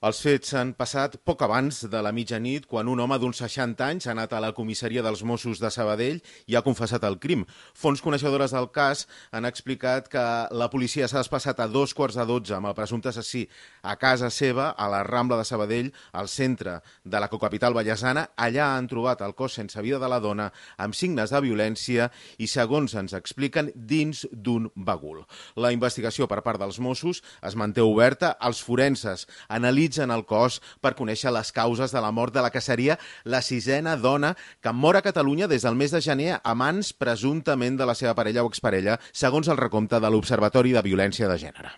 Els 0.00 0.16
fets 0.24 0.54
han 0.56 0.70
passat 0.72 1.18
poc 1.28 1.42
abans 1.44 1.82
de 1.92 2.00
la 2.00 2.08
mitjanit, 2.16 2.64
quan 2.64 2.88
un 2.88 3.02
home 3.04 3.18
d'uns 3.20 3.36
60 3.42 3.84
anys 3.84 4.06
ha 4.06 4.14
anat 4.14 4.32
a 4.32 4.38
la 4.40 4.54
comissaria 4.56 5.02
dels 5.04 5.20
Mossos 5.28 5.58
de 5.60 5.68
Sabadell 5.68 6.22
i 6.48 6.54
ha 6.56 6.62
confessat 6.64 7.02
el 7.04 7.18
crim. 7.20 7.42
Fons 7.76 8.00
coneixedores 8.00 8.54
del 8.56 8.70
cas 8.72 9.02
han 9.36 9.44
explicat 9.44 10.08
que 10.08 10.22
la 10.56 10.68
policia 10.72 11.04
s'ha 11.04 11.20
despassat 11.20 11.60
a 11.60 11.66
dos 11.68 11.92
quarts 11.92 12.16
de 12.16 12.24
dotze 12.30 12.54
amb 12.56 12.70
el 12.70 12.76
presumpte 12.78 13.10
assassí 13.10 13.42
a 13.82 13.98
casa 14.00 14.30
seva, 14.32 14.70
a 14.70 14.86
la 14.88 15.02
Rambla 15.04 15.36
de 15.36 15.44
Sabadell, 15.44 15.92
al 16.16 16.32
centre 16.32 16.78
de 17.04 17.20
la 17.20 17.28
cocapital 17.28 17.76
ballesana. 17.76 18.30
Allà 18.40 18.70
han 18.78 18.88
trobat 18.88 19.20
el 19.20 19.36
cos 19.36 19.58
sense 19.60 19.84
vida 19.84 20.00
de 20.00 20.08
la 20.08 20.22
dona, 20.24 20.48
amb 20.80 20.96
signes 20.96 21.28
de 21.28 21.42
violència 21.44 22.08
i, 22.38 22.48
segons 22.48 22.96
ens 22.96 23.12
expliquen, 23.20 23.68
dins 23.76 24.24
d'un 24.32 24.72
bagul. 24.74 25.26
La 25.60 25.76
investigació 25.76 26.24
per 26.24 26.40
part 26.40 26.64
dels 26.64 26.80
Mossos 26.80 27.20
es 27.44 27.52
manté 27.52 27.84
oberta. 27.84 28.32
Els 28.40 28.64
forenses 28.64 29.28
analitzen 29.52 29.89
analitzen 29.90 30.10
el 30.14 30.24
cos 30.24 30.60
per 30.80 30.94
conèixer 30.94 31.32
les 31.32 31.50
causes 31.52 31.92
de 31.92 32.00
la 32.00 32.12
mort 32.12 32.32
de 32.34 32.42
la 32.42 32.50
que 32.50 32.60
seria 32.60 32.98
la 33.24 33.42
sisena 33.42 33.96
dona 33.96 34.36
que 34.60 34.72
mor 34.72 34.96
a 34.96 35.02
Catalunya 35.02 35.48
des 35.48 35.62
del 35.62 35.74
mes 35.74 35.90
de 35.90 36.00
gener 36.00 36.40
a 36.42 36.54
mans 36.54 36.92
presumptament 36.92 37.76
de 37.76 37.86
la 37.86 37.94
seva 37.94 38.14
parella 38.14 38.44
o 38.44 38.48
exparella, 38.48 38.98
segons 39.12 39.48
el 39.48 39.56
recompte 39.56 40.00
de 40.00 40.10
l'Observatori 40.10 40.72
de 40.72 40.82
Violència 40.82 41.28
de 41.28 41.38
Gènere. 41.38 41.68